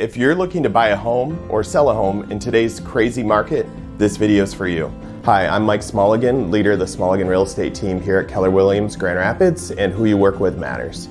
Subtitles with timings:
[0.00, 3.66] if you're looking to buy a home or sell a home in today's crazy market,
[3.98, 4.90] this video is for you.
[5.26, 8.96] Hi, I'm Mike Smulligan, leader of the Smulligan Real Estate team here at Keller Williams
[8.96, 11.10] Grand Rapids, and who you work with matters.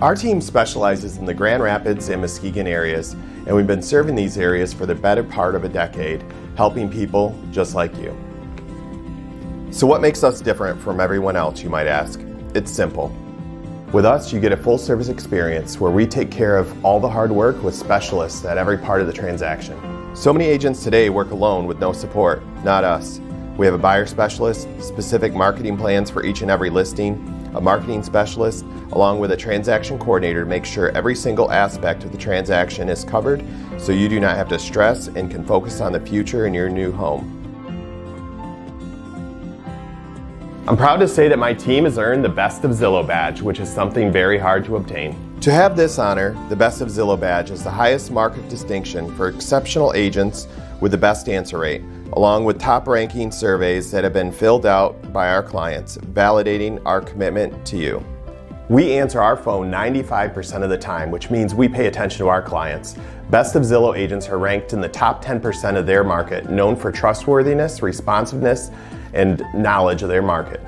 [0.00, 3.12] Our team specializes in the Grand Rapids and Muskegon areas,
[3.46, 6.24] and we've been serving these areas for the better part of a decade,
[6.56, 8.10] helping people just like you.
[9.70, 12.18] So, what makes us different from everyone else, you might ask?
[12.56, 13.14] It's simple.
[13.92, 17.10] With us, you get a full service experience where we take care of all the
[17.10, 19.78] hard work with specialists at every part of the transaction.
[20.16, 23.20] So many agents today work alone with no support, not us.
[23.58, 27.16] We have a buyer specialist, specific marketing plans for each and every listing,
[27.54, 32.12] a marketing specialist, along with a transaction coordinator to make sure every single aspect of
[32.12, 33.44] the transaction is covered
[33.78, 36.70] so you do not have to stress and can focus on the future in your
[36.70, 37.41] new home.
[40.64, 43.58] I'm proud to say that my team has earned the Best of Zillow badge, which
[43.58, 45.40] is something very hard to obtain.
[45.40, 49.12] To have this honor, the Best of Zillow badge is the highest mark of distinction
[49.16, 50.46] for exceptional agents
[50.80, 55.12] with the best answer rate, along with top ranking surveys that have been filled out
[55.12, 58.04] by our clients, validating our commitment to you.
[58.68, 62.40] We answer our phone 95% of the time, which means we pay attention to our
[62.40, 62.94] clients.
[63.30, 66.92] Best of Zillow agents are ranked in the top 10% of their market, known for
[66.92, 68.70] trustworthiness, responsiveness,
[69.12, 70.60] and knowledge of their market.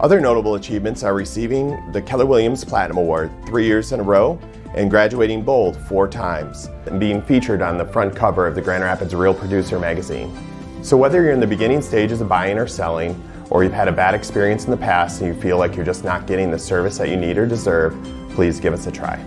[0.00, 4.38] Other notable achievements are receiving the Keller Williams Platinum Award three years in a row
[4.74, 8.82] and graduating Bold four times and being featured on the front cover of the Grand
[8.82, 10.36] Rapids Real Producer magazine.
[10.82, 13.92] So, whether you're in the beginning stages of buying or selling, or you've had a
[13.92, 16.96] bad experience in the past and you feel like you're just not getting the service
[16.98, 17.94] that you need or deserve,
[18.30, 19.22] please give us a try.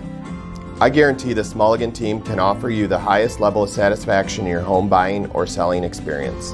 [0.80, 4.60] I guarantee the Smulligan team can offer you the highest level of satisfaction in your
[4.60, 6.52] home buying or selling experience.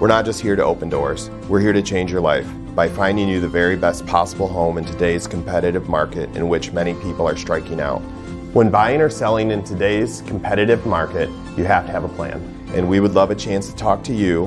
[0.00, 3.28] We're not just here to open doors, we're here to change your life by finding
[3.28, 7.36] you the very best possible home in today's competitive market in which many people are
[7.36, 7.98] striking out.
[8.52, 12.40] When buying or selling in today's competitive market, you have to have a plan.
[12.74, 14.44] And we would love a chance to talk to you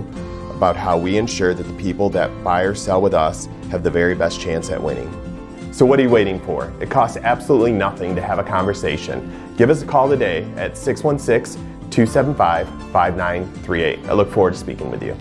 [0.52, 3.92] about how we ensure that the people that buy or sell with us have the
[3.92, 5.12] very best chance at winning.
[5.74, 6.72] So, what are you waiting for?
[6.80, 9.54] It costs absolutely nothing to have a conversation.
[9.58, 14.00] Give us a call today at 616 275 5938.
[14.06, 15.14] I look forward to speaking with you.